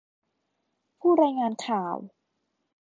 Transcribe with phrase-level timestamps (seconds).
[0.99, 1.95] ผู้รายงานข่าว